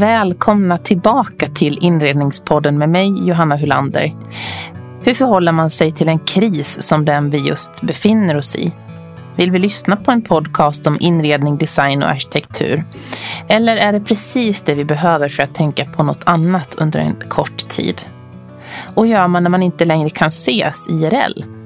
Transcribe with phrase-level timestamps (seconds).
[0.00, 4.16] Välkomna tillbaka till Inredningspodden med mig, Johanna Hulander.
[5.02, 8.72] Hur förhåller man sig till en kris som den vi just befinner oss i?
[9.36, 12.84] Vill vi lyssna på en podcast om inredning, design och arkitektur?
[13.48, 17.16] Eller är det precis det vi behöver för att tänka på något annat under en
[17.28, 18.02] kort tid?
[18.94, 21.59] Och gör man när man inte längre kan ses IRL?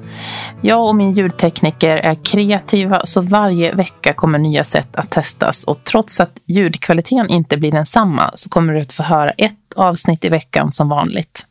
[0.67, 5.85] Jag och min ljudtekniker är kreativa så varje vecka kommer nya sätt att testas och
[5.85, 10.29] trots att ljudkvaliteten inte blir densamma så kommer du att få höra ett avsnitt i
[10.29, 11.47] veckan som vanligt.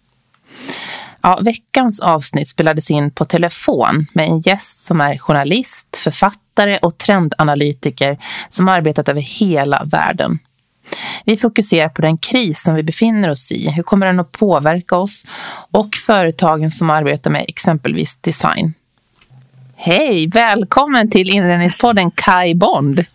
[1.22, 6.98] Ja, veckans avsnitt spelades in på telefon med en gäst som är journalist, författare och
[6.98, 8.18] trendanalytiker
[8.50, 10.40] som arbetat över hela världen.
[11.26, 13.70] Vi fokuserar på den kris som vi befinner oss i.
[13.70, 15.26] Hur kommer den att påverka oss?
[15.72, 18.74] Och företagen som arbetar med exempelvis design.
[19.86, 23.06] Hej, välkommen till inredningspodden Kai Bond.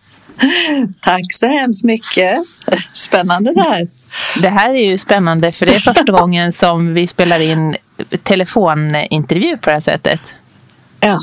[1.01, 2.37] Tack så hemskt mycket.
[2.93, 3.87] Spännande det här.
[4.41, 7.75] Det här är ju spännande för det är första gången som vi spelar in
[8.23, 10.19] telefonintervju på det här sättet.
[10.99, 11.19] Ja,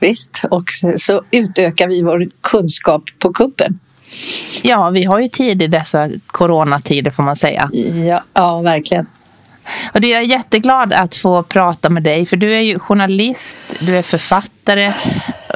[0.00, 0.42] visst.
[0.50, 0.64] Och
[0.98, 3.78] så utökar vi vår kunskap på kuppen.
[4.62, 7.70] Ja, vi har ju tid i dessa coronatider får man säga.
[8.08, 9.06] Ja, ja verkligen.
[9.94, 13.96] Och jag är jätteglad att få prata med dig, för du är ju journalist, du
[13.96, 14.92] är författare,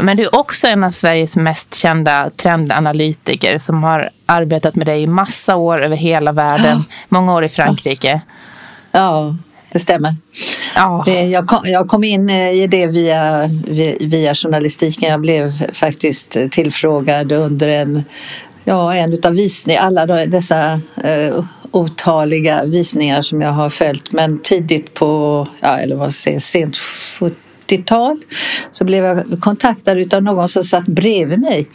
[0.03, 5.03] men du är också en av Sveriges mest kända trendanalytiker som har arbetat med dig
[5.03, 8.21] i massa år över hela världen, många år i Frankrike.
[8.93, 9.37] Ja,
[9.73, 10.17] det stämmer.
[10.75, 11.11] Ja.
[11.11, 13.51] Jag, kom, jag kom in i det via,
[14.01, 15.11] via journalistiken.
[15.11, 18.05] Jag blev faktiskt tillfrågad under en
[18.65, 24.13] ja, en utav visningarna, alla dessa uh, otaliga visningar som jag har följt.
[24.13, 26.77] Men tidigt på, ja, eller vad säger sent
[27.69, 28.21] 70-tal
[28.71, 31.69] så blev jag kontaktad av någon som satt bredvid mig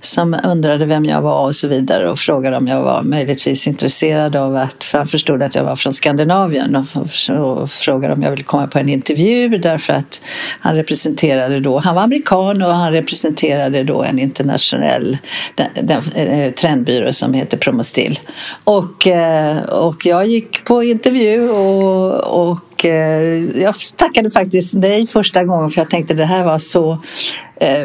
[0.00, 4.36] som undrade vem jag var och så vidare och frågade om jag var möjligtvis intresserad
[4.36, 8.42] av att, för han förstod att jag var från Skandinavien och, frågade om jag ville
[8.42, 10.22] komma på en intervju därför att
[10.60, 15.18] han representerade då, han var amerikan och han representerade då en internationell
[15.54, 18.20] den, den, eh, trendbyrå som heter Promostill.
[18.64, 25.44] Och, eh, och jag gick på intervju och, och Eh, jag tackade faktiskt dig första
[25.44, 27.02] gången för jag tänkte det här var så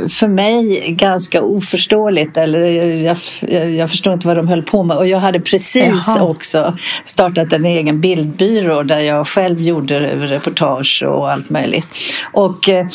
[0.10, 2.38] för mig ganska oförståeligt.
[2.38, 4.98] Eller jag, jag, jag, förstår inte vad de höll på med.
[4.98, 6.24] Och jag hade precis Jaha.
[6.24, 11.88] också startat en egen bildbyrå där jag själv gjorde reportage och allt möjligt.
[12.34, 12.86] Och, eh,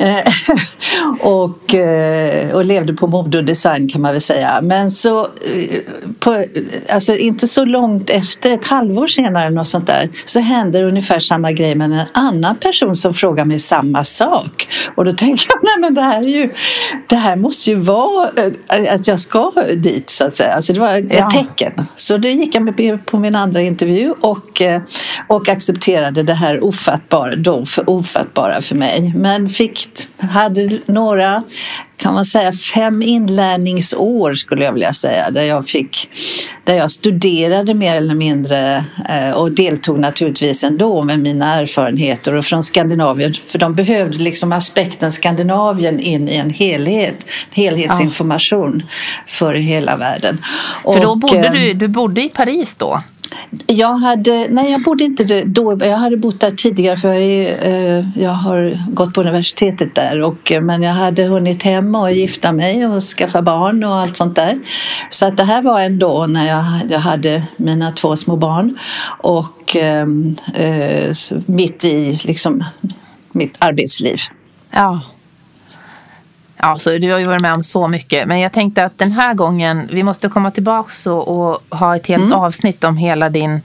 [1.22, 4.60] och, eh, och levde på mode och design kan man väl säga.
[4.62, 5.28] Men så,
[6.18, 6.44] på,
[6.92, 11.52] alltså inte så långt efter, ett halvår senare något sånt där, så händer ungefär samma
[11.52, 14.68] grej med en annan person som frågar mig samma sak.
[14.94, 16.50] Och då tänker jag, nej men det här är ju,
[17.08, 20.54] det här måste ju vara eh, att jag ska dit så att säga.
[20.54, 21.30] Alltså det var ett ja.
[21.30, 21.86] tecken.
[21.96, 24.82] Så då gick jag med på min andra intervju och, eh,
[25.28, 29.12] och accepterade det här ofattbara, då för ofattbara för mig.
[29.16, 31.42] Men fick, hade några
[32.02, 36.08] kan man säga fem inlärningsår skulle jag vilja säga där jag fick
[36.64, 42.44] där jag studerade mer eller mindre eh, och deltog naturligtvis ändå med mina erfarenheter och
[42.44, 48.92] från Skandinavien för de behövde liksom aspekten Skandinavien in i en helhet, helhetsinformation ja.
[49.26, 50.38] för hela världen.
[50.82, 53.02] För då bodde du, eh, du bodde i Paris då?
[53.66, 57.98] Jag hade, nej jag bodde inte då, jag hade bott där tidigare för jag, är,
[57.98, 62.12] eh, jag har gått på universitetet där och, eh, men jag hade hunnit hem och
[62.12, 64.60] gifta mig och skaffa barn och allt sånt där.
[65.10, 68.78] Så att det här var ändå när jag, jag hade mina två små barn
[69.18, 71.14] och ehm, eh,
[71.46, 72.64] mitt i liksom
[73.32, 74.18] mitt arbetsliv.
[74.70, 75.00] Ja.
[76.64, 78.26] Ja, så du har ju varit med om så mycket.
[78.26, 82.06] Men jag tänkte att den här gången, vi måste komma tillbaka och, och ha ett
[82.06, 82.38] helt mm.
[82.38, 83.60] avsnitt om hela din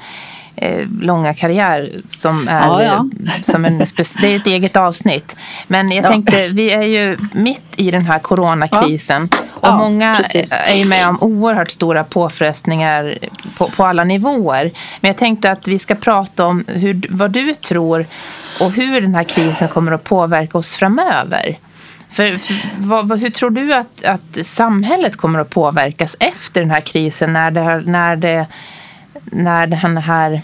[0.56, 3.10] eh, långa karriär som är, ja, ja.
[3.44, 3.78] som en,
[4.22, 5.36] det är ett eget avsnitt.
[5.68, 6.10] Men jag ja.
[6.10, 10.54] tänkte, vi är ju mitt i den här coronakrisen och många precis.
[10.54, 13.18] är ju med om oerhört stora påfrestningar
[13.58, 14.72] på, på alla nivåer.
[15.02, 18.06] Men jag tänkte att vi ska prata om hur, vad du tror
[18.60, 21.58] och hur den här krisen kommer att påverka oss framöver.
[22.18, 26.82] För, för vad, hur tror du att, att samhället kommer att påverkas efter den här
[26.82, 28.48] krisen när, det, när, det,
[29.24, 30.42] när den här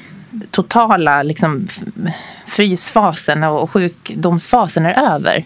[0.51, 1.67] totala liksom,
[2.47, 5.45] frysfasen och sjukdomsfasen är över?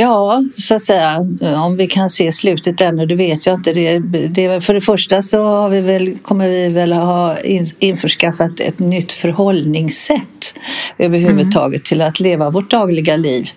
[0.00, 1.26] Ja, så att säga,
[1.66, 3.72] om vi kan se slutet ännu, det vet jag inte.
[3.72, 3.98] Det,
[4.28, 8.78] det, för det första så har vi väl, kommer vi väl ha in, införskaffat ett
[8.78, 10.54] nytt förhållningssätt
[10.98, 11.84] överhuvudtaget mm.
[11.84, 13.48] till att leva vårt dagliga liv.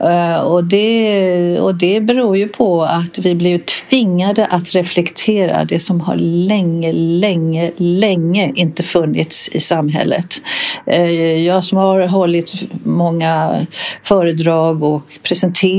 [0.00, 5.80] Eh, och det, och det beror ju på att vi blir tvingade att reflektera det
[5.80, 10.42] som har länge, länge, länge inte funnits i samhället.
[10.86, 12.54] Eh, jag som har hållit
[12.84, 13.66] många
[14.02, 15.06] föredrag och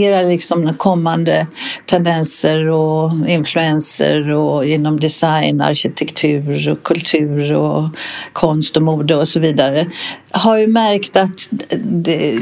[0.06, 1.48] presenterar liksom kommande
[1.86, 7.90] tendenser och influenser och inom design, arkitektur och kultur och
[8.34, 9.86] konst och mode och så vidare
[10.32, 11.50] har ju märkt att
[11.84, 12.42] det,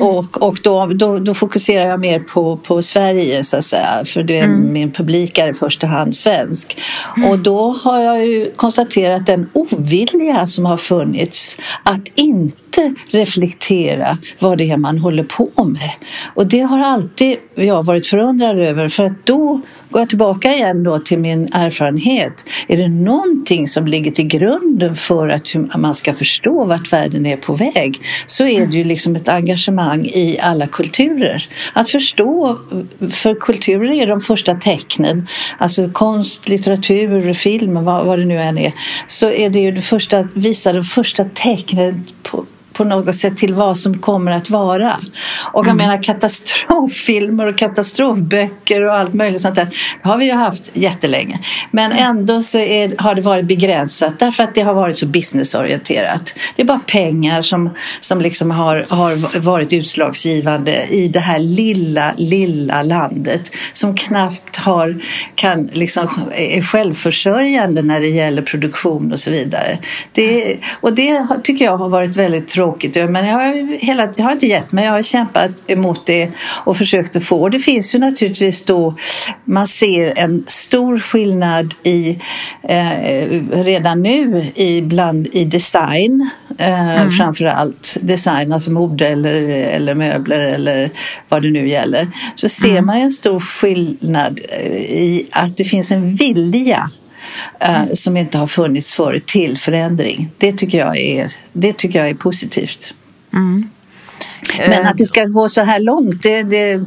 [0.00, 4.22] och, och då, då, då, fokuserar jag mer på, på Sverige så att säga för
[4.22, 4.72] det, mm.
[4.72, 6.76] min publik är i första hand svensk.
[7.16, 7.30] Mm.
[7.30, 14.18] Och då har jag ju konstaterat den ovilja som har funnits att inte inte reflektera
[14.38, 15.90] vad det är man håller på med.
[16.34, 19.60] Och det har alltid jag varit förundrad över för att då
[19.90, 22.44] går jag tillbaka igen då till min erfarenhet.
[22.68, 27.36] Är det någonting som ligger till grunden för att man ska förstå vart världen är
[27.36, 31.48] på väg så är det ju liksom ett engagemang i alla kulturer.
[31.72, 32.58] Att förstå,
[33.10, 35.26] för kulturer är de första tecknen,
[35.58, 38.72] alltså konst, litteratur, film, vad, vad det nu än är,
[39.06, 42.44] så är det ju det första, visa de första tecknen på,
[42.74, 44.96] på något sätt till vad som kommer att vara.
[45.52, 45.76] Och jag mm.
[45.76, 49.64] menar katastroffilmer och katastrofböcker och allt möjligt sånt där
[50.02, 51.38] det har vi ju haft jättelänge.
[51.70, 56.34] Men ändå så är, har det varit begränsat därför att det har varit så businessorienterat.
[56.56, 62.14] Det är bara pengar som, som liksom har, har varit utslagsgivande i det här lilla,
[62.16, 64.96] lilla landet som knappt har,
[65.34, 69.78] kan, liksom, är självförsörjande när det gäller produktion och så vidare.
[70.12, 73.10] Det, och det tycker jag har varit väldigt tråkigt tråkigt.
[73.10, 74.84] Men jag har, hela, jag har inte gett mig.
[74.84, 76.30] Jag har kämpat emot det
[76.64, 77.48] och försökt att få.
[77.48, 78.96] Det finns ju naturligtvis då,
[79.44, 82.18] man ser en stor skillnad i,
[82.68, 86.30] eh, redan nu i, bland, i design.
[86.58, 87.10] Eh, mm.
[87.10, 90.90] Framför allt design, alltså mode eller, eller möbler eller
[91.28, 92.08] vad det nu gäller.
[92.34, 92.86] Så ser mm.
[92.86, 96.90] man en stor skillnad i att det finns en vilja
[97.60, 97.96] mm.
[97.96, 100.30] som inte har funnits förut till förändring.
[100.38, 102.94] Det tycker jag är, det tycker jag är positivt.
[103.32, 103.68] Mm.
[104.58, 104.90] Men eh.
[104.90, 106.80] att det ska gå så här långt, det, det,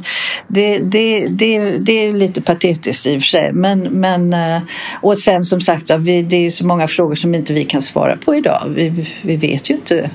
[0.47, 3.53] det, det, det, det är lite patetiskt i och för sig.
[3.53, 4.61] Men, men, eh,
[5.01, 8.17] och sen som sagt, vi, det är så många frågor som inte vi kan svara
[8.17, 8.61] på idag.
[8.75, 10.09] Vi, vi vet ju inte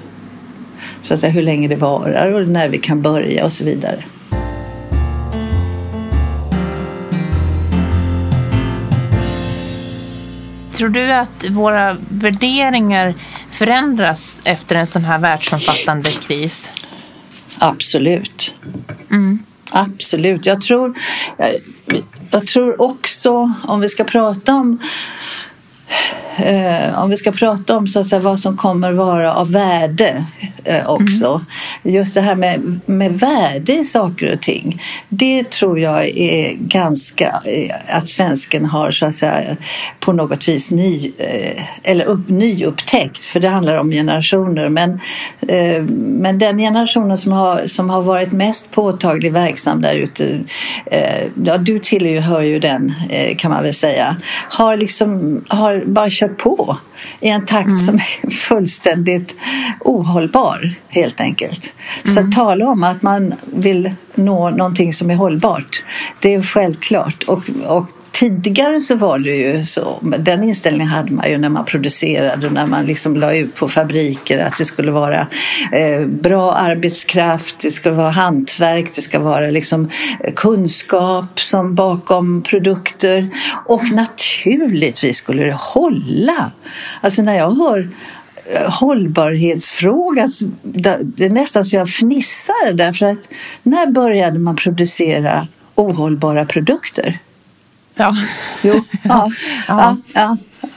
[1.00, 4.04] så att säga, hur länge det varar och när vi kan börja och så vidare.
[10.72, 13.14] Tror du att våra värderingar
[13.50, 16.70] förändras efter en sån här världsomfattande kris?
[17.58, 18.54] Absolut.
[19.10, 19.38] Mm.
[19.70, 20.46] Absolut.
[20.46, 20.98] Jag tror,
[21.36, 21.50] jag,
[22.30, 24.78] jag tror också, om vi ska prata om
[26.96, 30.26] om vi ska prata om så att säga, vad som kommer vara av värde
[30.64, 31.26] eh, också.
[31.26, 31.96] Mm.
[31.96, 34.80] Just det här med, med värde i saker och ting.
[35.08, 39.56] Det tror jag är ganska, eh, att svensken har så att säga
[40.00, 43.24] på något vis ny, eh, eller upp, nyupptäckt.
[43.24, 44.68] För det handlar om generationer.
[44.68, 45.00] Men,
[45.48, 50.40] eh, men den generationen som har, som har varit mest påtaglig verksam där ute.
[50.86, 52.94] Eh, ja, du tillhör ju den
[53.38, 54.16] kan man väl säga.
[54.48, 56.76] Har liksom har bara kört på
[57.20, 57.76] i en takt mm.
[57.76, 59.36] som är fullständigt
[59.80, 61.74] ohållbar helt enkelt.
[62.04, 62.28] Så mm.
[62.28, 65.84] att tala om att man vill nå någonting som är hållbart,
[66.20, 67.22] det är självklart.
[67.22, 67.88] Och, och
[68.22, 72.66] tidigare så var det ju så, den inställningen hade man ju när man producerade när
[72.66, 75.26] man liksom la ut på fabriker att det skulle vara
[75.72, 82.42] eh, bra arbetskraft, det ska vara hantverk, det ska vara liksom eh, kunskap som bakom
[82.42, 83.30] produkter
[83.66, 86.52] och naturligtvis skulle det hålla.
[87.00, 87.90] Alltså när jag hör
[88.54, 90.28] eh, hållbarhetsfråga.
[90.62, 93.28] Det är nästan så jag fnissar därför att
[93.62, 97.20] när började man producera ohållbara produkter?
[97.94, 98.14] Ja.
[98.62, 98.84] Jo.
[99.04, 99.30] Ja.
[99.68, 99.96] ja.
[100.14, 100.36] ja.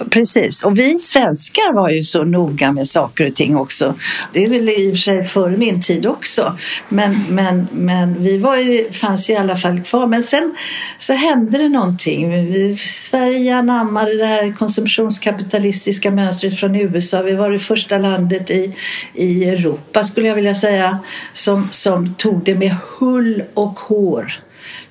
[0.10, 3.96] Precis, och vi svenskar var ju så noga med saker och ting också.
[4.34, 6.58] Det är väl i och för sig före min tid också.
[6.90, 10.08] Men, men, men vi var ju, fanns ju i alla fall kvar.
[10.08, 10.56] Men sen
[10.98, 12.46] så hände det någonting.
[12.46, 17.22] Vi, Sverige anammade det här konsumtionskapitalistiska mönstret från USA.
[17.22, 18.76] Vi var det första landet i,
[19.14, 21.00] i Europa skulle jag vilja säga
[21.34, 24.34] som, som tog det med hull och hår.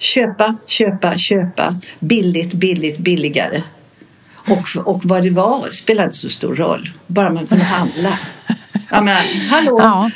[0.05, 1.77] Köpa, köpa, köpa.
[2.01, 3.63] Billigt, billigt, billigare.
[4.47, 6.91] Och, och vad det var spelade inte så stor roll.
[7.07, 8.19] Bara man kunde handla.
[8.91, 9.79] Jag menar, hallå!
[9.81, 10.11] Ja.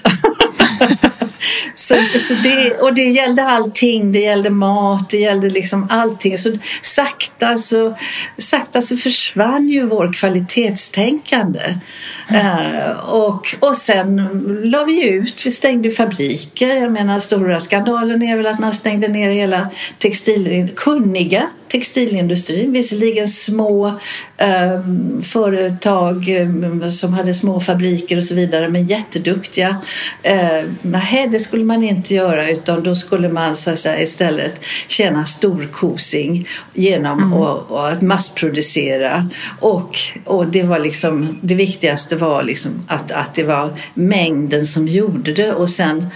[1.75, 4.13] så, så det, och det gällde allting.
[4.13, 6.39] Det gällde mat, det gällde liksom allting.
[6.39, 7.97] Så sakta så,
[8.37, 11.79] sakta så försvann ju vår kvalitetstänkande.
[12.29, 12.47] Mm.
[12.47, 14.17] Uh, och, och sen
[14.65, 16.75] la vi ut, vi stängde fabriker.
[16.77, 23.29] Jag menar stora skandalen är väl att man stängde ner hela textil, kunniga textilindustrin, visserligen
[23.29, 23.87] små
[24.37, 24.81] eh,
[25.23, 29.83] företag eh, som hade små fabriker och så vidare, men jätteduktiga.
[30.23, 34.61] Eh, nej, det skulle man inte göra utan då skulle man så att säga, istället
[34.89, 37.33] tjäna storkosing genom mm.
[37.33, 39.29] att, att massproducera.
[39.61, 44.89] Och, och det var liksom, det viktigaste var liksom att, att det var mängden som
[44.89, 46.07] gjorde det och sen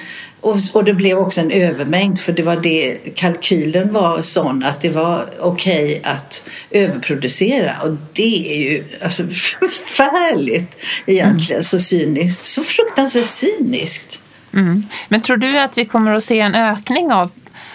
[0.42, 4.80] och, och det blev också en övermängd för det var det kalkylen var sån att
[4.80, 11.62] det var okej okay att överproducera och det är ju alltså, förfärligt egentligen mm.
[11.62, 14.18] så cyniskt, så fruktansvärt cyniskt.
[14.54, 14.86] Mm.
[15.08, 17.30] Men tror du att vi kommer att se en ökning av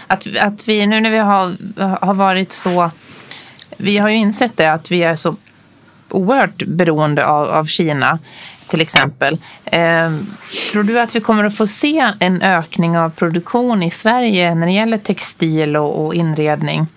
[0.07, 1.55] att, att vi nu när vi har,
[2.05, 2.91] har varit så
[3.77, 5.35] vi har ju insett det att vi är så
[6.09, 8.19] oerhört beroende av, av Kina
[8.67, 9.33] till exempel.
[9.65, 10.11] Eh,
[10.71, 14.67] tror du att vi kommer att få se en ökning av produktion i Sverige när
[14.67, 16.87] det gäller textil och, och inredning?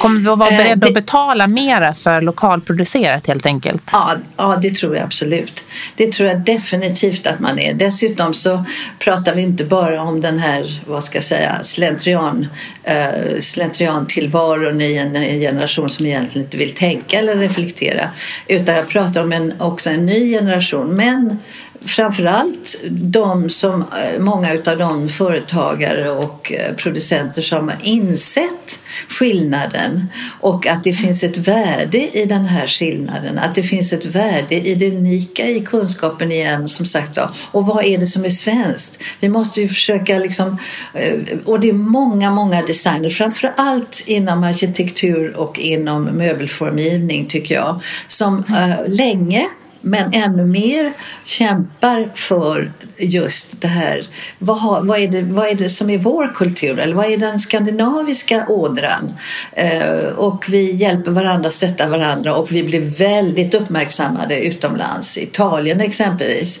[0.00, 3.82] Kommer vi att vara eh, beredda att betala mera för lokalproducerat helt enkelt?
[3.92, 5.64] Ja, ja, det tror jag absolut.
[5.96, 7.74] Det tror jag definitivt att man är.
[7.74, 8.64] Dessutom så
[8.98, 12.46] pratar vi inte bara om den här, vad ska jag säga, slentrian,
[12.88, 18.10] uh, slentrian-tillvaron i en, en generation som egentligen inte vill tänka eller reflektera.
[18.46, 20.96] Utan jag pratar om en, också en ny generation.
[20.96, 21.38] Men
[21.84, 30.06] framförallt de som, eh, många av de företagare och eh, producenter som har insett skillnaden
[30.40, 33.38] och att det finns ett värde i den här skillnaden.
[33.38, 37.30] Att det finns ett värde i det unika i kunskapen igen som sagt var.
[37.50, 38.98] Och vad är det som är svenskt?
[39.20, 40.58] Vi måste ju försöka liksom,
[40.94, 47.82] eh, och det är många, många designer, framförallt inom arkitektur och inom möbelformgivning tycker jag,
[48.06, 48.44] som
[48.86, 49.46] länge
[49.80, 50.92] men ännu mer
[51.24, 54.06] kämpar för just det här.
[54.38, 57.16] Vad, har, vad, är det, vad är det som är vår kultur eller vad är
[57.16, 59.14] den skandinaviska ådran?
[59.52, 65.18] Eh, och vi hjälper varandra, stöttar varandra och vi blir väldigt uppmärksammade utomlands.
[65.18, 66.60] Italien exempelvis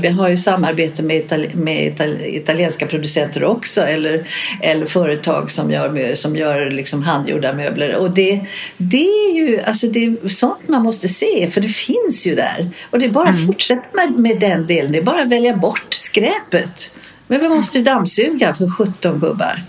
[0.00, 4.24] Vi har ju samarbete med, itali, med itali, italienska producenter också eller,
[4.60, 7.96] eller företag som gör, som gör liksom handgjorda möbler.
[7.96, 12.26] Och det, det är ju alltså det är sånt man måste se för det finns
[12.26, 12.41] ju där.
[12.90, 13.46] Och det är bara att mm.
[13.46, 14.92] fortsätta med, med den delen.
[14.92, 16.92] Det är bara att välja bort skräpet.
[17.26, 19.62] Men vi måste ju dammsuga för 17 gubbar.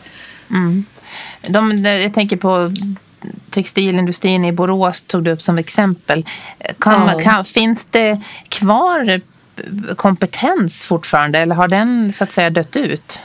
[0.49, 0.85] Mm.
[1.47, 2.71] De, jag tänker på
[3.49, 6.25] textilindustrin i Borås tog du upp som exempel.
[6.79, 7.19] Kan, ja.
[7.19, 9.21] kan, finns det kvar
[9.95, 13.19] kompetens fortfarande eller har den så att säga dött ut?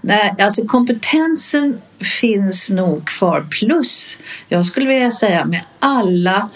[0.00, 1.80] Nej, alltså kompetensen
[2.20, 4.18] finns nog kvar plus
[4.48, 6.50] jag skulle vilja säga med alla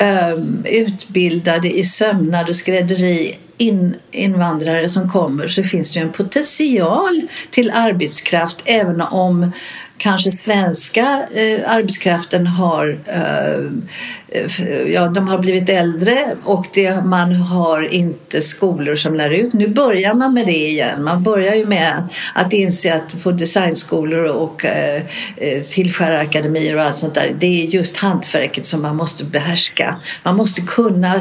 [0.00, 7.22] um, utbildade i sömnad och skrädderi in, invandrare som kommer så finns det en potential
[7.50, 9.52] till arbetskraft även om
[10.00, 14.42] kanske svenska eh, arbetskraften har, eh,
[14.86, 19.52] ja, de har blivit äldre och det, man har inte skolor som lär ut.
[19.52, 21.02] Nu börjar man med det igen.
[21.04, 25.02] Man börjar ju med att inse att på designskolor och eh,
[25.36, 30.00] eh tillskärarakademier och allt sånt där, det är just hantverket som man måste behärska.
[30.22, 31.14] Man måste kunna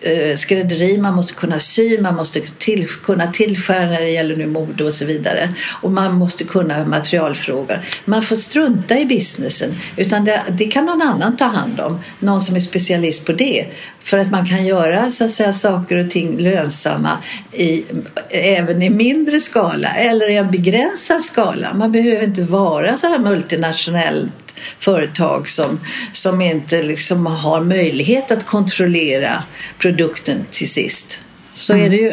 [0.00, 4.46] eh, skrädderi, man måste kunna sy, man måste till, kunna tillskära när det gäller nu
[4.46, 5.48] mode och så vidare.
[5.82, 11.02] Och man måste kunna materialfrågor man får strunta i businessen utan det, det, kan någon
[11.02, 12.00] annan ta hand om.
[12.18, 13.66] Någon som är specialist på det.
[14.00, 17.18] För att man kan göra så att säga, saker och ting lönsamma
[17.52, 17.84] i,
[18.30, 21.74] även i mindre skala eller i en begränsad skala.
[21.74, 24.32] Man behöver inte vara så här multinationellt
[24.78, 25.80] företag som,
[26.12, 29.42] som inte liksom har möjlighet att kontrollera
[29.78, 31.18] produkten till sist.
[31.54, 31.86] Så mm.
[31.86, 32.12] är det ju.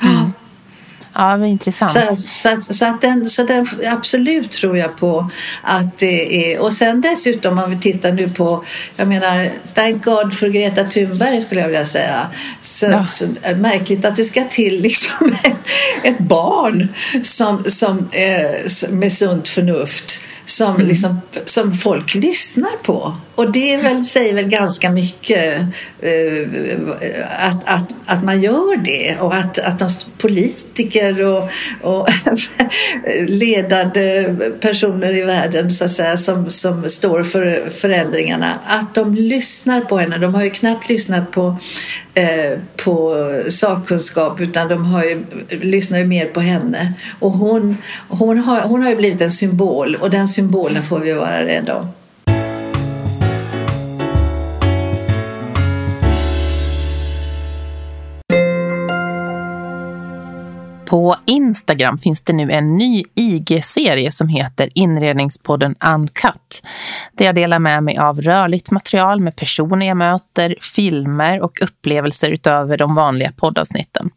[0.00, 0.32] Mm.
[1.18, 1.92] Ja, vad intressant.
[1.92, 5.30] Så, så, så, att den, så den, absolut tror jag på
[5.62, 6.60] att det är...
[6.60, 8.64] Och sen dessutom om vi tittar nu på,
[8.96, 12.26] jag menar, thank God för Greta Thunberg skulle jag vilja säga.
[12.60, 13.06] Så, ja.
[13.06, 15.36] så märkligt att det ska till liksom
[16.02, 16.88] ett barn
[17.22, 20.86] som, som, eh, med sunt förnuft som, mm.
[20.86, 25.60] liksom, som folk lyssnar på och det väl, säger väl ganska mycket
[26.04, 26.78] uh,
[27.38, 29.88] att, att, att man gör det och att, att de
[30.18, 31.50] politiker och,
[31.82, 32.08] och
[33.28, 39.80] ledande personer i världen så att säga, som, som står för förändringarna, att de lyssnar
[39.80, 40.18] på henne.
[40.18, 41.56] De har ju knappt lyssnat på,
[42.14, 43.16] eh, på
[43.48, 46.92] sakkunskap utan de har ju, lyssnar ju mer på henne.
[47.18, 47.76] Och hon,
[48.08, 51.76] hon, har, hon har ju blivit en symbol och den symbolen får vi vara rädda
[51.76, 51.88] om.
[60.86, 66.62] På Instagram finns det nu en ny IG-serie som heter Inredningspodden Uncut.
[67.12, 72.30] Där jag delar med mig av rörligt material med personer jag möter, filmer och upplevelser
[72.30, 74.10] utöver de vanliga poddavsnitten.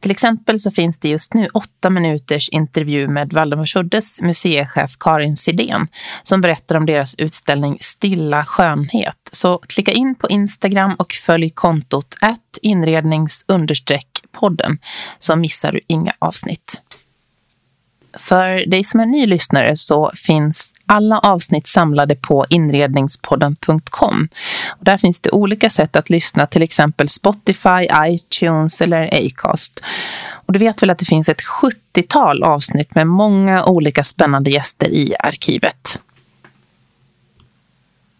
[0.00, 5.88] Till exempel så finns det just nu åtta minuters intervju med Valdemarsuddes museichef Karin Sidén
[6.22, 9.16] som berättar om deras utställning Stilla skönhet.
[9.32, 13.44] Så klicka in på Instagram och följ kontot att inrednings
[14.32, 14.78] podden
[15.18, 16.80] så missar du inga avsnitt.
[18.18, 24.28] För dig som är ny lyssnare så finns alla avsnitt samlade på inredningspodden.com.
[24.80, 29.80] Där finns det olika sätt att lyssna, till exempel Spotify, iTunes eller Acast.
[30.46, 34.88] Och du vet väl att det finns ett 70-tal avsnitt med många olika spännande gäster
[34.88, 35.98] i arkivet.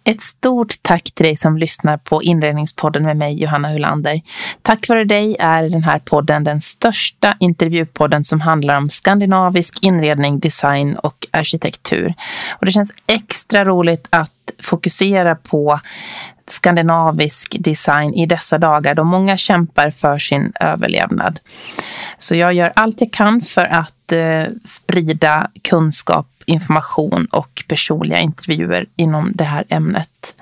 [0.05, 4.21] Ett stort tack till dig som lyssnar på Inredningspodden med mig, Johanna Hulander.
[4.63, 10.41] Tack vare dig är den här podden den största intervjupodden som handlar om skandinavisk inredning,
[10.41, 12.15] design och arkitektur.
[12.51, 14.31] Och det känns extra roligt att
[14.63, 15.81] fokusera på
[16.47, 21.41] skandinavisk design i dessa dagar då många kämpar för sin överlevnad.
[22.19, 28.87] Så jag gör allt jag kan för att eh, sprida kunskap information och personliga intervjuer
[28.97, 30.35] inom det här ämnet.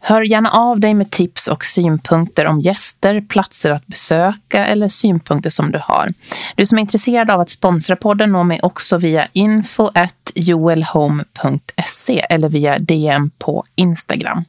[0.00, 5.50] Hör gärna av dig med tips och synpunkter om gäster, platser att besöka eller synpunkter
[5.50, 6.08] som du har.
[6.56, 12.78] Du som är intresserad av att sponsra podden når mig också via info.joelhome.se eller via
[12.78, 14.44] DM på Instagram.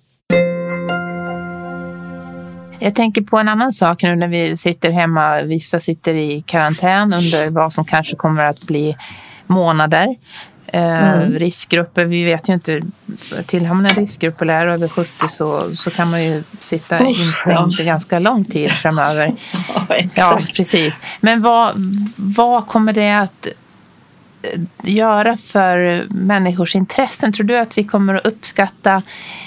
[2.80, 5.42] Jag tänker på en annan sak nu när vi sitter hemma.
[5.42, 8.96] Vissa sitter i karantän under vad som kanske kommer att bli
[9.48, 10.16] månader.
[10.74, 11.40] Eh, mm.
[11.40, 12.82] riskgrupper, vi vet ju inte.
[13.46, 17.76] Tillhör man en riskgrupp eller är över 70 så, så kan man ju sitta instängd
[17.78, 17.84] ja.
[17.84, 19.36] ganska lång tid framöver.
[19.52, 21.02] ja, ja, precis.
[21.20, 21.74] Men vad,
[22.16, 23.52] vad kommer det att eh,
[24.42, 27.34] Eh, göra för människors intressen?
[27.34, 29.02] Tror du att vi kommer att uppskatta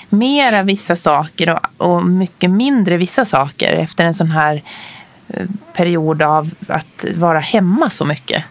[0.09, 4.63] mera vissa saker och, och mycket mindre vissa saker efter en sån här
[5.29, 8.45] eh, period av att vara hemma så mycket?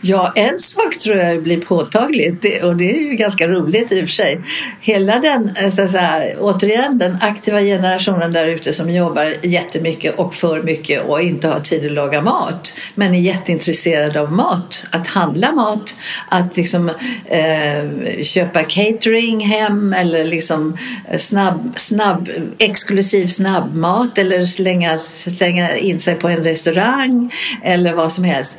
[0.00, 4.08] Ja, en sak tror jag blir påtagligt och det är ju ganska roligt i och
[4.08, 4.40] för sig.
[4.80, 10.18] Hela den, eh, så att säga, återigen den aktiva generationen där ute som jobbar jättemycket
[10.18, 14.84] och för mycket och inte har tid att laga mat men är jätteintresserade av mat.
[14.92, 15.96] Att handla mat,
[16.28, 16.88] att liksom
[17.26, 20.76] eh, köpa catering hem eller liksom
[21.10, 27.32] eh, snabb, snabb, exklusiv snabbmat eller slänga, slänga in sig på en restaurang
[27.64, 28.58] eller vad som helst.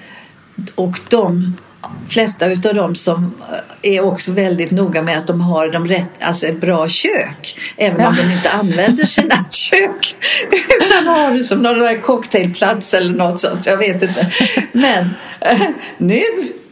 [0.76, 1.54] Och de
[2.08, 3.36] flesta utav dem som
[3.84, 7.58] eh, är också väldigt noga med att de har de rätt, alltså ett bra kök.
[7.78, 8.08] Även ja.
[8.08, 10.17] om de inte använder sina kök.
[10.82, 13.65] Utan har det som någon cocktailplats eller något sånt.
[13.65, 14.32] Jag vet inte.
[14.74, 15.10] Men
[15.41, 15.62] äh,
[15.98, 16.22] nu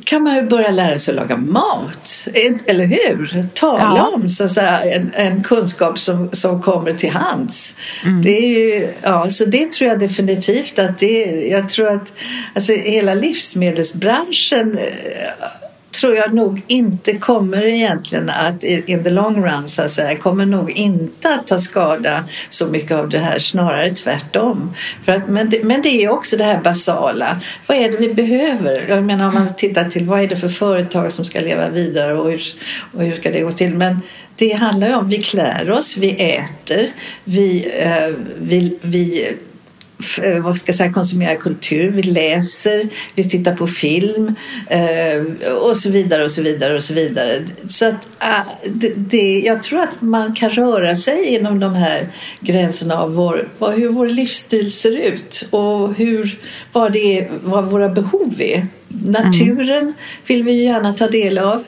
[0.07, 2.25] kan man ju börja lära sig att laga mat.
[2.65, 3.47] Eller hur?
[3.53, 4.11] Tala ja.
[4.15, 7.75] om så säga, en, en, kunskap som, som kommer till hands.
[8.05, 8.21] Mm.
[8.21, 12.13] Det är ju, ja, så det tror jag definitivt att det Jag tror att
[12.53, 19.67] alltså, hela livsmedelsbranschen eh, tror jag nog inte kommer egentligen att in the long run
[19.67, 23.89] så att säga kommer nog inte att ta skada så mycket av det här snarare
[23.89, 24.73] tvärtom.
[25.05, 27.41] För att, men, det, men det är också det här basala.
[27.67, 28.85] Vad är det vi behöver?
[28.89, 32.13] Jag menar om man tittar till vad är det för företag som ska leva vidare
[32.13, 32.41] och hur,
[32.93, 33.73] och hur ska det gå till?
[33.73, 34.01] Men
[34.35, 36.91] det handlar ju om vi klär oss, vi äter,
[37.23, 39.33] vi, eh, vi, vi
[40.43, 44.35] vad ska jag säga, konsumerar kultur, vi läser, vi tittar på film
[44.67, 47.43] eh, och så vidare och så vidare och så vidare.
[47.67, 52.07] Så att, äh, det, det, jag tror att man kan röra sig inom de här
[52.39, 56.39] gränserna av vår, vad, hur vår livsstil ser ut och hur,
[56.71, 58.67] vad, det är, vad våra behov är.
[58.87, 59.93] Naturen mm.
[60.27, 61.63] vill vi gärna ta del av.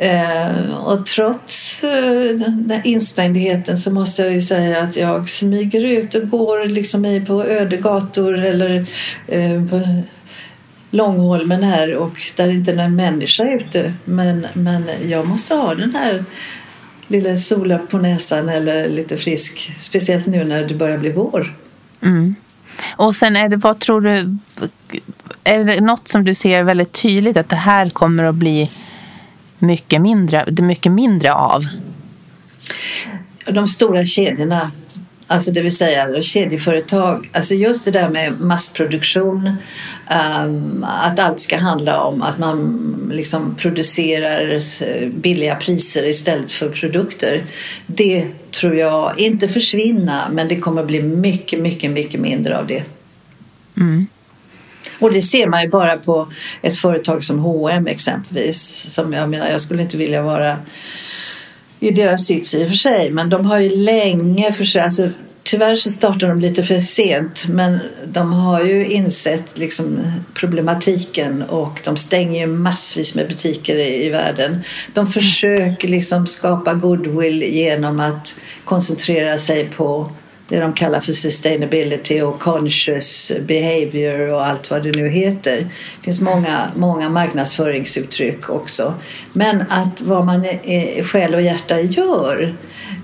[0.00, 6.14] Eh, och trots eh, den instängdheten så måste jag ju säga att jag smyger ut
[6.14, 8.86] och går liksom på öde gator eller
[9.26, 10.02] eh, på
[10.90, 13.94] Långholmen här och där är inte någon människa ute.
[14.04, 16.24] Men, men jag måste ha den här
[17.08, 19.72] lilla solen på näsan eller lite frisk.
[19.78, 21.54] Speciellt nu när det börjar bli vår.
[22.02, 22.34] Mm.
[22.96, 24.36] Och sen är det, vad tror du,
[25.44, 28.70] är det något som du ser väldigt tydligt att det här kommer att bli
[29.60, 31.64] mycket mindre, mycket mindre av?
[33.46, 34.70] De stora kedjorna
[35.30, 39.50] Alltså det vill säga kedjeföretag, alltså just det där med massproduktion,
[40.44, 44.60] um, att allt ska handla om att man liksom producerar
[45.20, 47.44] billiga priser istället för produkter.
[47.86, 52.82] Det tror jag inte försvinna men det kommer bli mycket, mycket, mycket mindre av det.
[53.76, 54.06] Mm.
[55.00, 56.32] Och det ser man ju bara på
[56.62, 58.84] ett företag som H&M exempelvis.
[58.88, 60.56] Som jag menar, jag skulle inte vilja vara
[61.80, 63.10] i deras sits i och för sig.
[63.10, 65.10] Men de har ju länge försökt alltså,
[65.42, 70.02] tyvärr så startar de lite för sent men de har ju insett liksom
[70.34, 74.62] problematiken och de stänger ju massvis med butiker i, i världen.
[74.94, 80.10] De försöker liksom skapa goodwill genom att koncentrera sig på
[80.50, 85.56] det de kallar för sustainability och conscious behavior och allt vad det nu heter.
[85.56, 88.94] Det finns många, många marknadsföringsuttryck också.
[89.32, 92.54] Men att vad man i själ och hjärta gör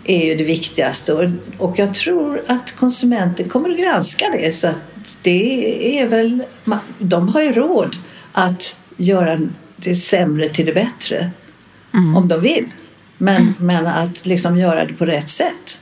[0.05, 1.13] är ju det viktigaste
[1.59, 4.75] och jag tror att konsumenten kommer att granska det så
[5.23, 6.43] det är väl,
[6.99, 7.97] de har ju råd
[8.33, 9.41] att göra
[9.77, 11.31] det sämre till det bättre
[11.95, 12.17] mm.
[12.17, 12.67] om de vill.
[13.19, 13.55] Men, mm.
[13.59, 15.81] men att liksom göra det på rätt sätt.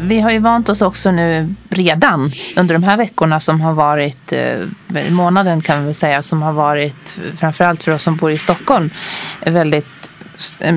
[0.00, 4.32] Vi har ju vant oss också nu redan under de här veckorna som har varit,
[4.32, 8.38] eh, månaden kan vi väl säga, som har varit framförallt för oss som bor i
[8.38, 8.90] Stockholm
[9.46, 10.10] väldigt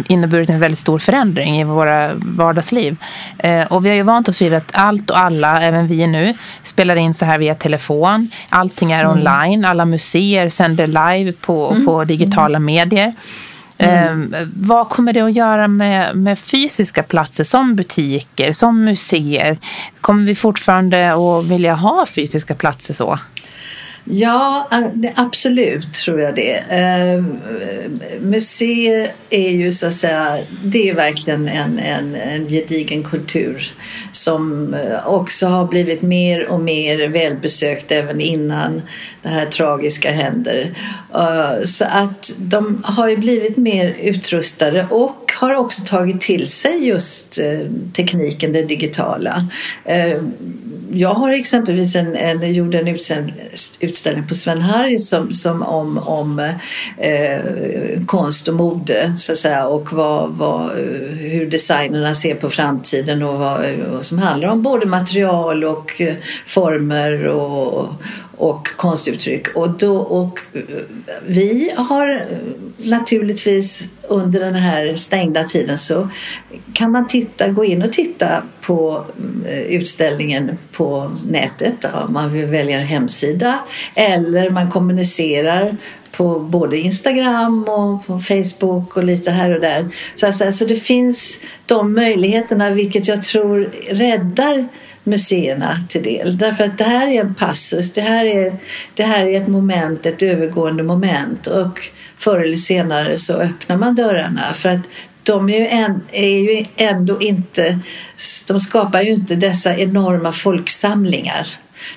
[0.07, 2.97] inneburit en väldigt stor förändring i våra vardagsliv.
[3.37, 6.33] Eh, och vi har ju vant oss vid att allt och alla, även vi nu,
[6.63, 8.29] spelar in så här via telefon.
[8.49, 9.17] Allting är mm.
[9.17, 9.65] online.
[9.65, 11.85] Alla museer sänder live på, mm.
[11.85, 13.13] på digitala medier.
[13.81, 14.33] Mm.
[14.33, 19.59] Eh, vad kommer det att göra med, med fysiska platser som butiker, som museer?
[20.01, 23.19] Kommer vi fortfarande att vilja ha fysiska platser så?
[24.03, 24.69] Ja,
[25.15, 26.57] absolut tror jag det.
[26.57, 27.23] Eh,
[28.19, 33.73] museer är ju så att säga, det är verkligen en, en, en gedigen kultur
[34.11, 38.81] som eh, också har blivit mer och mer välbesökt även innan
[39.21, 40.71] det här tragiska händer.
[41.13, 46.87] Eh, så att de har ju blivit mer utrustade och har också tagit till sig
[46.87, 47.59] just eh,
[47.93, 49.47] tekniken, det digitala
[49.85, 50.33] ehm,
[50.93, 53.35] jag har exempelvis en, en, gjorde en utställning
[53.91, 56.39] utställning på Sven Harry som, som om, om
[56.97, 60.71] eh, konst och mode så att säga, och vad, vad,
[61.19, 63.65] hur designerna ser på framtiden och vad,
[63.97, 67.89] och som handlar om både material och eh, former och,
[68.41, 69.47] och konstuttryck.
[69.55, 70.61] Och, då, och eh,
[71.25, 72.37] vi har eh,
[72.89, 76.09] naturligtvis under den här stängda tiden så
[76.73, 79.05] kan man titta, gå in och titta på
[79.45, 81.85] eh, utställningen på nätet.
[82.07, 83.59] Om man vill välja en hemsida
[83.95, 85.77] eller man kommunicerar
[86.11, 89.85] på både Instagram och på Facebook och lite här och där.
[90.15, 94.69] Så, alltså, så det finns de möjligheterna vilket jag tror räddar
[95.03, 96.37] museerna till del.
[96.37, 98.53] Därför att det här är en passus, det här är,
[98.93, 101.47] det här är ett moment, ett övergående moment.
[101.47, 101.79] Och
[102.17, 104.53] förr eller senare så öppnar man dörrarna.
[104.53, 104.87] För att
[105.23, 107.79] de är ju, en, är ju ändå inte,
[108.47, 111.47] de skapar ju inte dessa enorma folksamlingar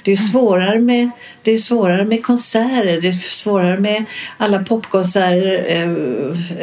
[0.03, 1.11] det är svårare med,
[1.43, 4.05] det är svårare med konserter, det är svårare med
[4.37, 5.83] alla popkonserter, eh,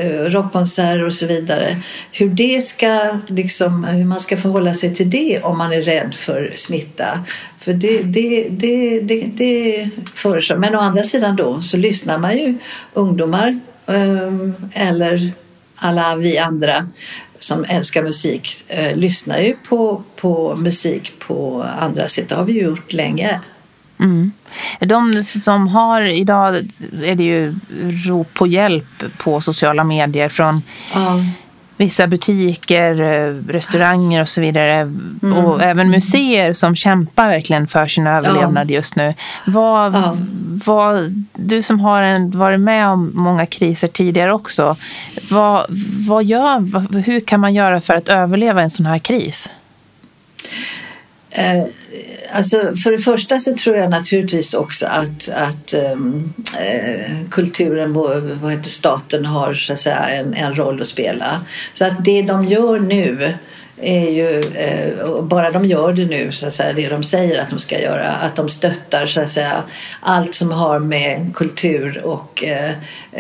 [0.05, 1.77] eh, rockkonserter och så vidare.
[2.11, 6.15] Hur det ska, liksom, hur man ska förhålla sig till det om man är rädd
[6.15, 7.25] för smitta.
[7.59, 10.57] För det, det, det, det, det föreslår.
[10.57, 12.57] Men å andra sidan då så lyssnar man ju
[12.93, 15.31] ungdomar eh, eller
[15.75, 16.85] alla vi andra
[17.43, 22.29] som älskar musik eh, lyssnar ju på, på musik på andra sätt.
[22.29, 23.39] Det har vi gjort länge.
[23.99, 24.31] Mm.
[24.79, 26.55] De som har, idag
[27.03, 27.55] är det ju
[28.07, 30.61] rop på hjälp på sociala medier från
[30.93, 31.19] ja
[31.81, 34.73] vissa butiker, eh, restauranger och så vidare.
[34.73, 35.33] Mm.
[35.33, 38.75] Och även museer som kämpar verkligen för sin överlevnad ja.
[38.75, 39.13] just nu.
[39.45, 40.17] Vad, ja.
[40.65, 44.77] vad, du som har en, varit med om många kriser tidigare också.
[45.29, 45.65] Vad,
[46.07, 49.49] vad gör, hur kan man göra för att överleva en sån här kris?
[52.33, 57.93] Alltså för det första så tror jag naturligtvis också att, att um, eh, kulturen,
[58.41, 61.41] vad heter staten, har så att säga, en, en roll att spela.
[61.73, 63.33] Så att det de gör nu
[63.81, 67.49] är ju, eh, bara de gör det nu, så att säga, det de säger att
[67.49, 69.63] de ska göra, att de stöttar så att säga,
[69.99, 72.71] allt som har med kultur och eh,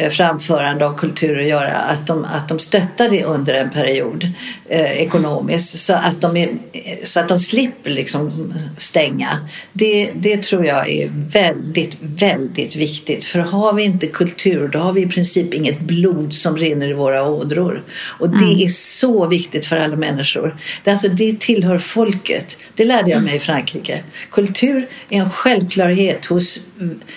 [0.09, 4.27] framförande av kultur att göra, att de, att de stöttar det under en period
[4.69, 6.57] eh, ekonomiskt så att, de är,
[7.03, 9.29] så att de slipper liksom stänga.
[9.73, 13.25] Det, det tror jag är väldigt, väldigt viktigt.
[13.25, 16.93] För har vi inte kultur då har vi i princip inget blod som rinner i
[16.93, 17.83] våra ådror.
[18.19, 18.59] Och det mm.
[18.59, 20.50] är så viktigt för alla människor.
[20.83, 22.59] Det, alltså, det tillhör folket.
[22.75, 24.03] Det lärde jag mig i Frankrike.
[24.31, 26.59] Kultur är en självklarhet hos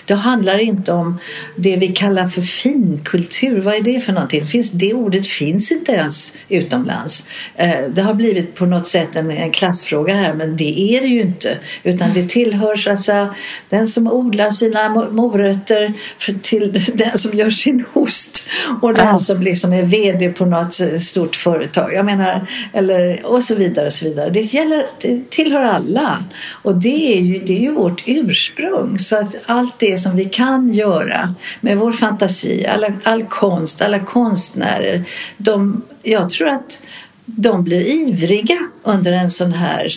[0.05, 1.19] det handlar inte om
[1.55, 3.61] det vi kallar för finkultur.
[3.61, 4.45] Vad är det för någonting?
[4.45, 7.25] Finns, det ordet finns inte ens utomlands.
[7.55, 11.07] Eh, det har blivit på något sätt en, en klassfråga här men det är det
[11.07, 11.59] ju inte.
[11.83, 13.35] Utan det tillhör så säga,
[13.69, 15.93] den som odlar sina morötter
[16.41, 18.45] till den som gör sin host
[18.81, 21.93] och den som liksom är VD på något stort företag.
[21.93, 23.85] Jag menar, eller, och så vidare.
[23.85, 24.29] Och så vidare.
[24.29, 28.97] Det, gäller, det tillhör alla och det är ju, det är ju vårt ursprung.
[28.99, 33.99] Så att allt det som vi kan göra med vår fantasi, alla, all konst, alla
[33.99, 35.03] konstnärer.
[35.37, 36.81] De, jag tror att
[37.25, 39.87] de blir ivriga under en sån här,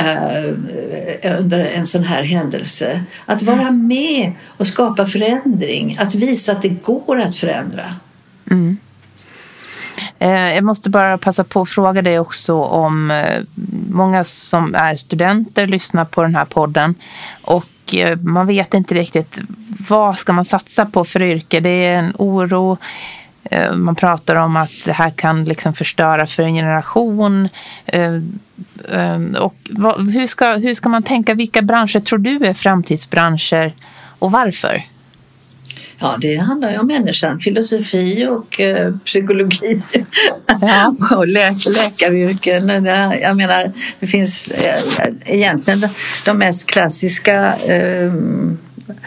[0.00, 3.04] uh, under en sån här händelse.
[3.26, 7.94] Att vara med och skapa förändring, att visa att det går att förändra.
[8.50, 8.76] Mm.
[10.24, 13.42] Eh, jag måste bara passa på att fråga dig också om eh,
[13.90, 16.94] många som är studenter lyssnar på den här podden
[17.42, 19.40] och eh, man vet inte riktigt
[19.88, 21.60] vad ska man satsa på för yrke.
[21.60, 22.76] Det är en oro.
[23.74, 27.48] Man pratar om att det här kan liksom förstöra för en generation.
[29.38, 29.56] Och
[30.12, 31.34] hur ska, hur ska man tänka?
[31.34, 33.72] Vilka branscher tror du är framtidsbranscher
[34.18, 34.82] och varför?
[36.04, 39.82] Ja, det handlar ju om människan, filosofi och eh, psykologi
[40.60, 40.94] ja.
[41.16, 42.84] och lä läkaryrken.
[43.22, 45.88] Jag menar, det finns eh, egentligen
[46.24, 48.12] de mest klassiska eh,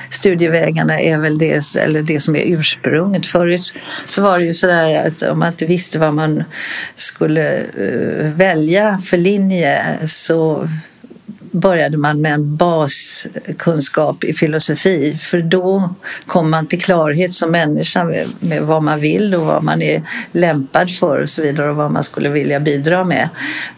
[0.10, 3.26] studievägarna är väl det, eller det som är ursprunget.
[3.26, 3.74] Förut
[4.06, 6.44] så var det ju sådär att om man inte visste vad man
[6.96, 10.68] skulle uh, välja för linje så
[11.60, 18.04] började man med en baskunskap i filosofi för då kom man till klarhet som människa
[18.04, 21.76] med, med, vad man vill och vad man är lämpad för och så vidare och
[21.76, 23.30] vad man skulle vilja bidra med.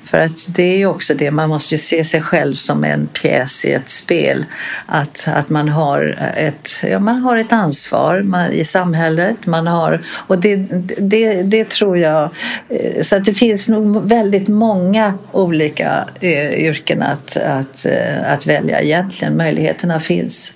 [0.04, 3.08] För att det är ju också det, man måste ju se sig själv som en
[3.08, 4.46] pjäs i ett spel.
[4.86, 9.46] Att, att man, har ett, ja, man har ett ansvar man, i samhället.
[9.46, 10.56] Man har, och det,
[10.98, 12.24] det, det tror jag,
[12.70, 18.48] eh, så att det finns nog väldigt många olika eh, yrken att, att, eh, att
[18.48, 19.38] välja egentligen.
[19.38, 20.54] Möjligheterna finns.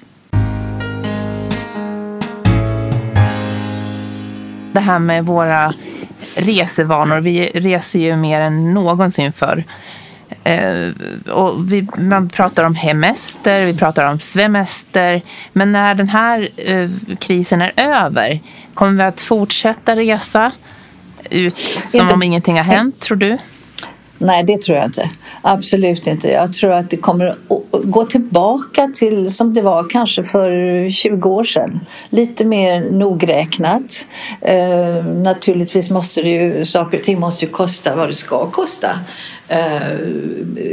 [4.74, 5.74] Det här med våra
[6.36, 7.20] resevanor.
[7.20, 9.64] Vi reser ju mer än någonsin förr.
[10.44, 10.90] Eh,
[11.34, 15.22] och vi, man pratar om hemester, vi pratar om svemester.
[15.54, 18.40] Men när den här eh, krisen är över,
[18.74, 20.52] kommer vi att fortsätta resa
[21.30, 23.38] ut som om ingenting har hänt, tror du?
[24.24, 25.10] Nej, det tror jag inte.
[25.42, 26.28] Absolut inte.
[26.28, 27.38] Jag tror att det kommer att
[27.84, 31.80] gå tillbaka till som det var kanske för 20 år sedan.
[32.10, 34.06] Lite mer nogräknat.
[34.42, 39.00] Eh, naturligtvis måste det ju, saker och ting måste ju kosta vad det ska kosta.
[39.48, 39.94] Eh,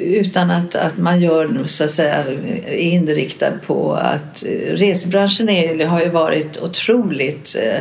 [0.04, 2.24] utan att, att man gör så att säga
[2.66, 7.80] är inriktad på att eh, resebranschen är, har ju varit otroligt eh,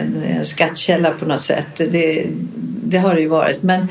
[0.00, 1.76] en skattkälla på något sätt.
[1.76, 2.26] Det,
[2.86, 3.62] det har det ju varit.
[3.62, 3.88] Men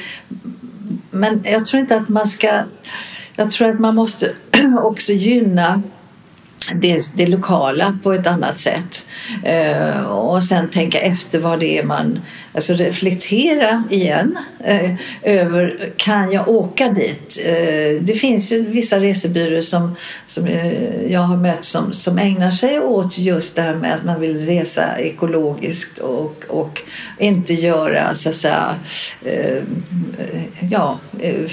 [1.14, 2.64] men jag tror inte att man ska...
[3.36, 4.36] Jag tror att man måste
[4.84, 5.82] också gynna
[6.82, 9.06] det, det lokala på ett annat sätt.
[9.44, 12.20] Eh, och sen tänka efter vad det är man...
[12.54, 14.92] Alltså reflektera igen eh,
[15.24, 17.42] över kan jag åka dit?
[17.46, 19.96] Eh, det finns ju vissa resebyråer som,
[20.26, 24.04] som eh, jag har mött som, som ägnar sig åt just det här med att
[24.04, 26.82] man vill resa ekologiskt och, och
[27.20, 28.76] inte göra så att säga
[29.22, 29.64] eh,
[30.62, 31.46] ja eh,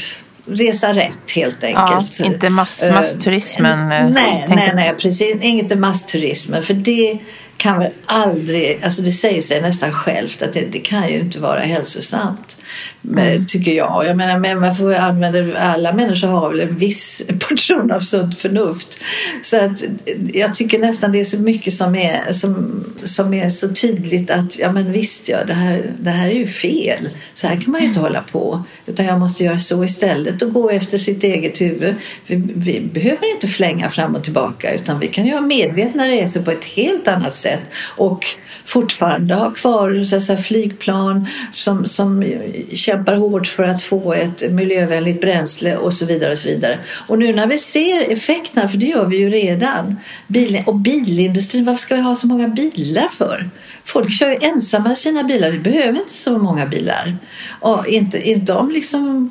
[0.47, 2.21] resa rätt helt enkelt.
[2.21, 3.79] Ja, inte mass, eh, massturismen.
[3.79, 5.37] Uh, nej, nej, nej, precis.
[5.43, 6.63] Inte massturismen.
[6.63, 7.19] För det
[7.61, 11.41] kan väl aldrig, alltså det säger sig nästan självt att det, det kan ju inte
[11.41, 12.59] vara hälsosamt.
[13.05, 13.47] Mm.
[13.47, 14.07] Tycker jag.
[14.07, 18.39] Jag menar, men man får använda, alla människor har väl en viss portion av sunt
[18.39, 19.01] förnuft.
[19.41, 19.85] Så att
[20.33, 24.59] jag tycker nästan det är så mycket som är, som, som är så tydligt att
[24.59, 27.09] ja men visst ja, det här, det här är ju fel.
[27.35, 28.63] Så här kan man ju inte hålla på.
[28.87, 31.95] Utan jag måste göra så istället och gå efter sitt eget huvud.
[32.27, 36.51] Vi, vi behöver inte flänga fram och tillbaka utan vi kan göra medvetna resor på
[36.51, 38.25] ett helt annat sätt sätt och
[38.65, 42.35] fortfarande ha kvar så säga, flygplan som, som
[42.73, 46.33] kämpar hårt för att få ett miljövänligt bränsle och så vidare.
[46.33, 46.79] Och så vidare.
[47.07, 51.65] Och nu när vi ser effekterna, för det gör vi ju redan, bil, och bilindustrin,
[51.65, 53.51] varför ska vi ha så många bilar för?
[53.85, 57.17] Folk kör ju ensamma sina bilar, vi behöver inte så många bilar.
[57.61, 59.31] Och inte, inte om liksom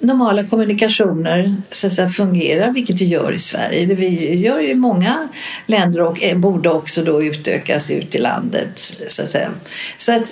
[0.00, 3.86] normala kommunikationer så att säga, fungerar, vilket det gör i Sverige.
[3.86, 5.28] Det vi gör i många
[5.66, 8.78] länder och borde också då utökas ut i landet.
[9.06, 9.50] Så att, säga.
[9.96, 10.26] så att eh,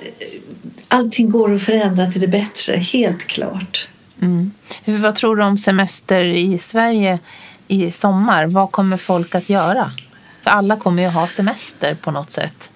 [0.88, 3.88] allting går att förändra till det bättre, helt klart.
[4.22, 4.52] Mm.
[4.84, 7.18] Vad tror du om semester i Sverige
[7.68, 8.46] i sommar?
[8.46, 9.92] Vad kommer folk att göra?
[10.42, 12.70] För alla kommer ju ha semester på något sätt.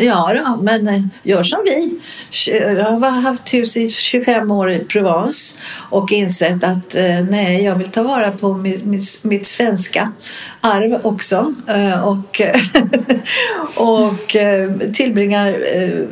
[0.00, 2.00] Ja, då, men eh, gör som vi.
[2.52, 5.54] Eh, jag har haft hus i 25 år i Provence
[5.90, 10.12] och insett att eh, nej, jag vill ta vara på mitt, mitt, mitt svenska
[10.60, 11.54] arv också.
[12.04, 12.40] Och,
[13.76, 14.36] och
[14.94, 15.58] tillbringar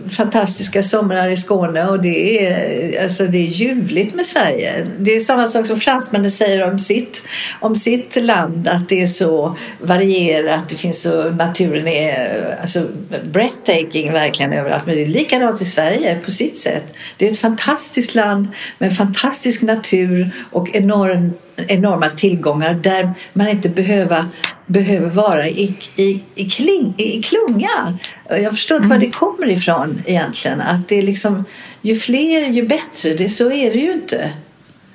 [0.08, 4.86] fantastiska somrar i Skåne och det är, alltså, det är ljuvligt med Sverige.
[4.98, 7.24] Det är samma sak som fransmännen säger om sitt,
[7.60, 12.88] om sitt land, att det är så varierat, det finns så, naturen är alltså,
[13.32, 14.86] breathtaking breathtaking verkligen överallt.
[14.86, 16.94] Men det är likadant i Sverige på sitt sätt.
[17.16, 21.32] Det är ett fantastiskt land med fantastisk natur och enorm,
[21.68, 24.24] enorma tillgångar där man inte behöver,
[24.66, 27.98] behöver vara i, i, i, kling, i klunga.
[28.28, 28.98] Jag förstår inte mm.
[28.98, 30.60] var det kommer ifrån egentligen.
[30.60, 31.44] Att det är liksom,
[31.82, 33.14] ju fler ju bättre.
[33.14, 34.30] Det, så är det ju inte.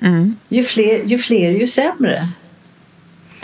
[0.01, 0.35] Mm.
[0.49, 2.27] Ju, fler, ju fler ju sämre.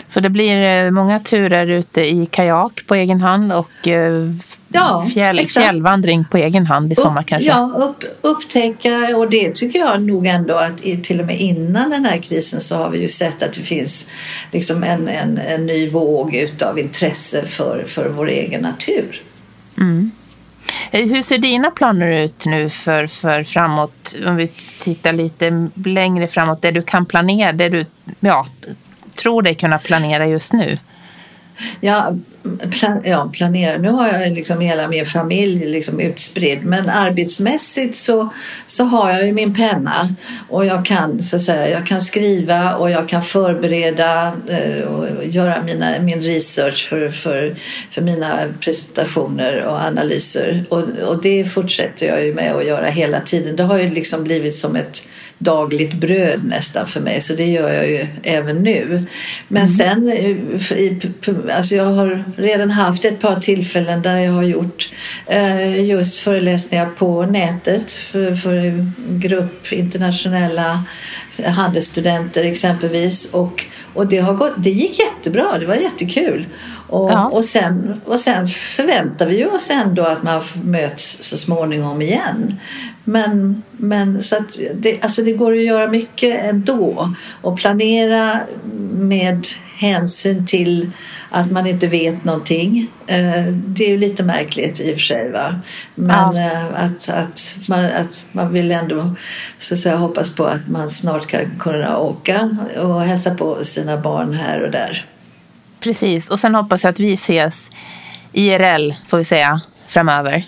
[0.08, 4.30] Så det blir eh, många turer ute i kajak på egen hand och eh,
[4.70, 7.50] ja, fjäll, fjällvandring på egen hand i sommar upp, kanske?
[7.50, 12.06] Ja, upp, upptäcka och det tycker jag nog ändå att till och med innan den
[12.06, 14.06] här krisen så har vi ju sett att det finns
[14.52, 19.22] liksom en, en, en ny våg utav intresse för, för vår egen natur.
[19.78, 20.12] Mm.
[20.92, 24.16] Eh, hur ser dina planer ut nu för, för framåt?
[24.28, 24.52] Om vi
[24.82, 27.86] tittar lite längre framåt, det du kan planera, det du
[28.20, 28.48] ja,
[29.16, 30.78] tror dig kunna planera just nu?
[31.80, 32.14] Ja,
[32.72, 33.78] plan, ja, planera.
[33.78, 38.34] Nu har jag liksom hela min familj liksom utspridd men arbetsmässigt så,
[38.66, 40.16] så har jag ju min penna
[40.50, 45.26] och jag kan, så att säga, jag kan skriva och jag kan förbereda eh, och
[45.26, 47.56] göra mina, min research för, för,
[47.92, 53.20] för mina presentationer och analyser och, och det fortsätter jag ju med att göra hela
[53.20, 53.56] tiden.
[53.56, 55.06] Det har ju liksom blivit som ett
[55.38, 59.02] dagligt bröd nästan för mig så det gör jag ju även nu.
[59.48, 59.68] Men mm.
[59.68, 64.92] sen, eh, alltså jag har redan haft ett par tillfällen där jag har gjort
[65.28, 70.84] eh, just föreläsningar på nätet för, för grupp internationella
[71.46, 76.46] handelsstudenter exempelvis och, och det, har gått, det gick jättebra, det var jättekul.
[76.88, 77.26] Och, ja.
[77.26, 82.60] och, sen, och sen förväntar vi oss ändå att man möts så småningom igen.
[83.04, 88.40] Men, men så att det, alltså det går att göra mycket ändå och planera
[88.92, 89.46] med
[89.78, 90.92] hänsyn till
[91.30, 92.88] att man inte vet någonting.
[93.08, 95.32] Eh, det är ju lite märkligt i och för sig.
[95.32, 95.56] Va?
[95.96, 96.52] Men ja.
[96.52, 99.16] Eh, att, att, man, att man vill ändå
[99.58, 103.98] så att säga, hoppas på att man snart kan kunna åka och hälsa på sina
[103.98, 105.06] barn här och där.
[105.88, 107.72] Precis, och sen hoppas jag att vi ses
[108.34, 110.46] IRL får vi säga framöver.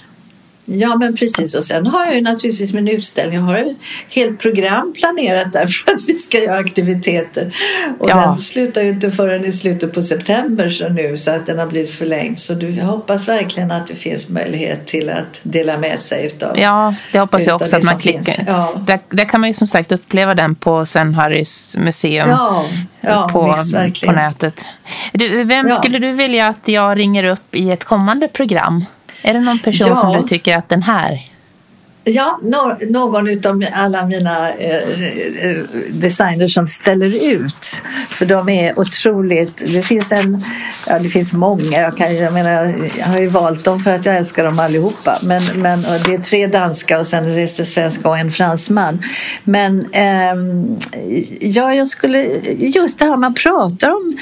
[0.71, 3.77] Ja men precis och sen har jag ju naturligtvis min utställning, jag har ett
[4.10, 7.55] helt program planerat där för att vi ska göra aktiviteter.
[7.99, 8.15] Och ja.
[8.15, 11.67] den slutar ju inte förrän i slutet på september så nu så att den har
[11.67, 12.39] blivit förlängd.
[12.39, 16.60] Så du, jag hoppas verkligen att det finns möjlighet till att dela med sig utav
[16.60, 18.43] Ja, det hoppas jag också att man klickar.
[18.47, 18.84] Ja.
[18.88, 22.65] Där, där, kan man ju som sagt uppleva den på Sven Harrys museum ja,
[23.01, 24.65] ja, på, visst, på nätet.
[25.13, 28.86] Du, vem skulle du vilja att jag ringer upp i ett kommande program?
[29.23, 29.95] Är det någon person ja.
[29.95, 31.28] som du tycker att den här
[32.11, 32.39] Ja,
[32.89, 37.81] någon utom alla mina eh, eh, eh, designers som ställer ut.
[38.09, 39.57] För de är otroligt...
[39.57, 40.43] Det finns, en,
[40.87, 41.81] ja, det finns många.
[41.81, 45.19] Jag, kan, jag, menar, jag har ju valt dem för att jag älskar dem allihopa.
[45.23, 49.01] Men, men det är tre danska och sen resten svenska och en fransman.
[49.43, 50.35] Men eh,
[51.39, 52.23] ja, jag skulle...
[52.59, 54.17] Just det här man pratar om...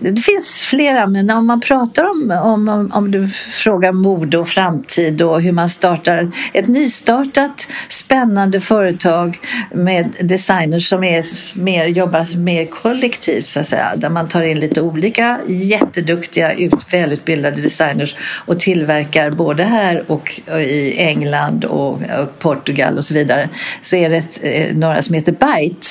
[0.00, 5.22] Det finns flera, men om man pratar om, om, om du frågar mode och framtid
[5.22, 9.38] och hur man startar ett nystart nystartat spännande företag
[9.74, 11.24] med designers som är
[11.58, 13.92] mer, jobbar mer kollektivt så att säga.
[13.96, 20.40] Där man tar in lite olika jätteduktiga, ut, välutbildade designers och tillverkar både här och
[20.60, 23.48] i England och, och Portugal och så vidare.
[23.80, 25.86] Så är det ett, eh, några som heter Byte.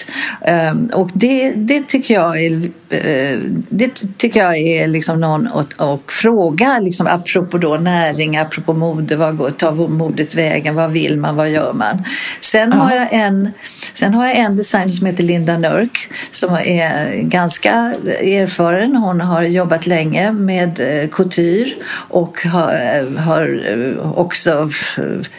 [0.72, 2.52] Um, och det, det tycker jag är
[2.90, 8.74] eh, det tycker jag är liksom någon att, att fråga, liksom, apropå då näring, apropå
[8.74, 12.04] mode, vad tar modet vägen, vad vill man, vad gör man?
[12.40, 13.52] Sen, har jag en,
[13.94, 17.72] sen har jag en designer som heter Linda Nörk som är ganska
[18.22, 18.96] erfaren.
[18.96, 23.60] Hon har jobbat länge med eh, couture och har, eh, har
[24.16, 24.72] också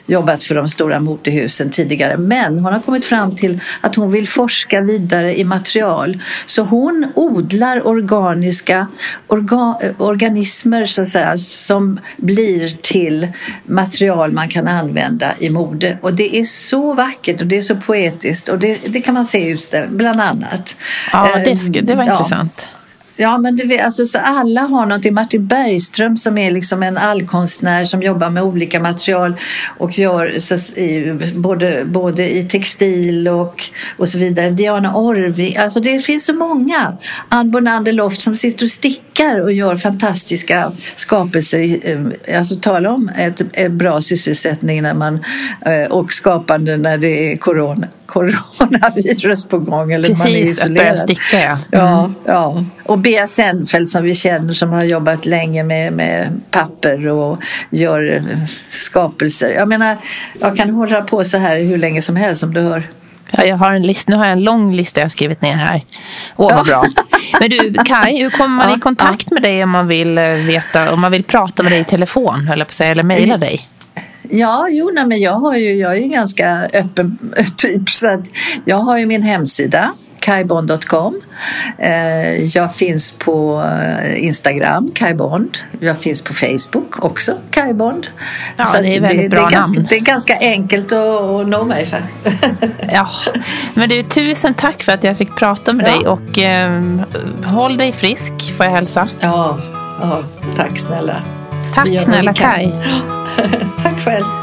[0.07, 2.17] jobbat för de stora modehusen tidigare.
[2.17, 6.23] Men hon har kommit fram till att hon vill forska vidare i material.
[6.47, 8.87] Så hon odlar organiska
[9.27, 13.29] orga, organismer så att säga, som blir till
[13.65, 15.98] material man kan använda i mode.
[16.03, 19.26] Och det är så vackert och det är så poetiskt och det, det kan man
[19.26, 20.76] se utställt bland annat.
[21.12, 22.12] Ja, det, det var ja.
[22.12, 22.68] intressant.
[23.16, 25.14] Ja, men det, alltså, så alla har någonting.
[25.14, 29.36] Martin Bergström som är liksom en allkonstnär som jobbar med olika material
[29.78, 33.55] och gör så, i, både, både i textil och,
[33.98, 34.50] och så vidare.
[34.50, 36.96] Diana Orvi, alltså det finns så många.
[37.28, 39.12] Ann Bonander Loft som sitter och stickar
[39.43, 41.79] och gör fantastiska skapelser.
[41.83, 45.25] Eh, alltså tala om ett, ett bra sysselsättning när man,
[45.67, 49.93] eh, och skapande när det är corona coronavirus på gång.
[49.93, 50.85] Eller Precis, man är isolerad.
[50.85, 51.51] börja sticka ja.
[51.51, 51.61] Mm.
[51.73, 52.13] ja.
[52.25, 57.39] Ja, Och Bea Senfeldt som vi känner som har jobbat länge med, med papper och
[57.71, 58.23] gör
[58.71, 59.49] skapelser.
[59.49, 59.97] Jag menar,
[60.41, 62.83] jag kan hålla på så här hur länge som helst som du hör.
[63.37, 65.57] Ja, jag har en list, nu har jag en lång lista jag har skrivit ner
[65.57, 65.83] här.
[66.37, 66.85] Åh, vad bra.
[67.41, 70.24] Men du, Kai, hur kommer man ja, i kontakt med dig om man vill eh,
[70.24, 73.68] veta, om man vill prata med dig i telefon, eller på säga, eller mejla dig?
[74.30, 77.18] Ja, jo, nej, men jag, har ju, jag är ju ganska öppen
[77.57, 78.24] typ så
[78.64, 79.93] jag har ju min hemsida
[80.23, 81.20] kajbond.com.
[81.79, 85.59] Eh, jag finns på eh, Instagram, kajbond.
[85.81, 88.07] Jag finns på Facebook också, kajbond.
[88.57, 89.75] Ja, så det är väldigt det, bra det är namn.
[89.75, 92.05] Ganska, det är ganska enkelt att, nå mig för.
[92.93, 93.09] ja,
[93.75, 95.91] men du, tusen tack för att jag fick prata med ja.
[95.91, 96.83] dig och eh,
[97.45, 99.09] håll dig frisk får jag hälsa.
[99.20, 99.59] Ja,
[100.01, 100.23] ja
[100.57, 101.23] tack snälla.
[101.75, 102.75] Tack snälla Kaj.
[103.83, 104.41] Tack själv.